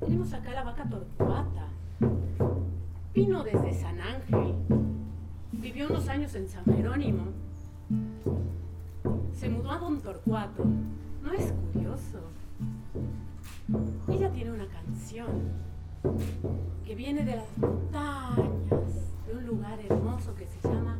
Tenemos 0.00 0.32
acá 0.32 0.52
la 0.52 0.64
vaca 0.64 0.84
Torcuata. 0.88 1.68
Vino 3.14 3.42
desde 3.44 3.72
San 3.74 4.00
Ángel. 4.00 4.54
Vivió 5.52 5.88
unos 5.88 6.08
años 6.08 6.34
en 6.34 6.48
San 6.48 6.64
Jerónimo. 6.64 7.24
Se 9.32 9.48
mudó 9.48 9.70
a 9.70 9.78
Don 9.78 10.00
Torcuato. 10.00 10.64
¿No 11.22 11.32
es 11.32 11.52
curioso? 11.72 12.18
Ella 14.08 14.30
tiene 14.30 14.50
una 14.50 14.66
canción 14.66 15.28
que 16.84 16.94
viene 16.94 17.24
de 17.24 17.36
las 17.36 17.58
montañas, 17.58 19.16
de 19.26 19.36
un 19.36 19.46
lugar 19.46 19.78
hermoso 19.80 20.34
que 20.34 20.46
se 20.46 20.68
llama 20.68 20.91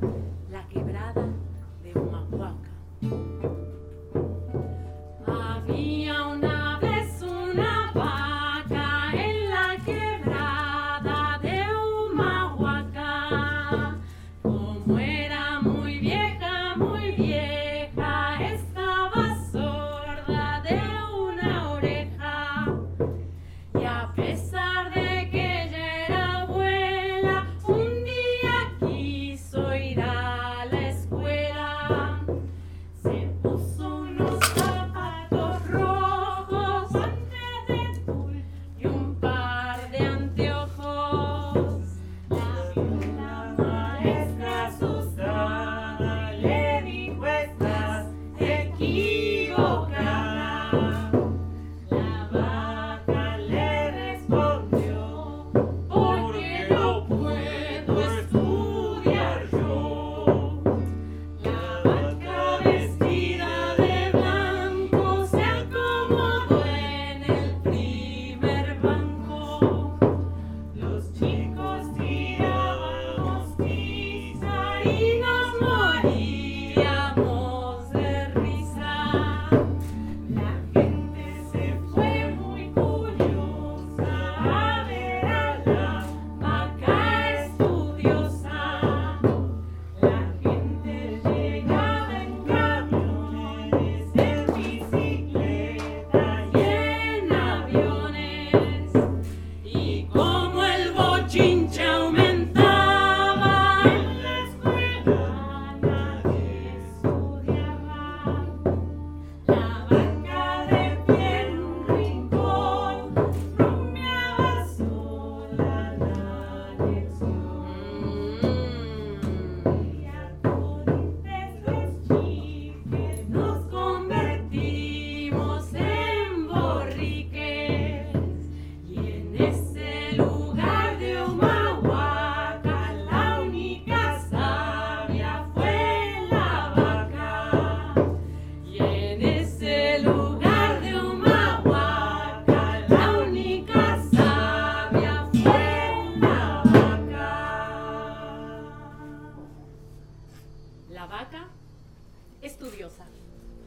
Thank 34.22 34.56
you. 34.56 34.61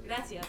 Gracias. 0.05 0.45